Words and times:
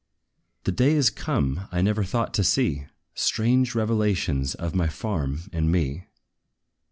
"The 0.63 0.71
day 0.71 0.93
is 0.93 1.11
come 1.11 1.67
I 1.71 1.83
never 1.83 2.03
thought 2.03 2.33
to 2.33 2.43
see! 2.43 2.87
Strange 3.13 3.75
revolutions 3.75 4.55
of 4.55 4.73
my 4.73 4.87
farm 4.87 5.41
and 5.53 5.71
me." 5.71 6.07